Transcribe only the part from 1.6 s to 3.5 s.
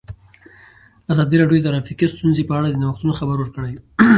د ټرافیکي ستونزې په اړه د نوښتونو خبر